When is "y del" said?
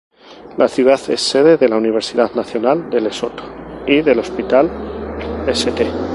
3.85-4.17